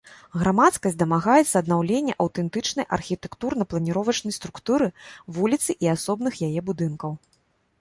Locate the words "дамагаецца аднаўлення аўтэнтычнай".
1.01-2.85